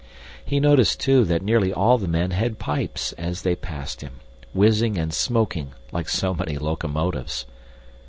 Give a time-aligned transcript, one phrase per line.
[0.43, 4.13] He noticed, too, that nearly all the men had pipes as they passed him,
[4.51, 7.45] whizzing and smoking like so many locomotives.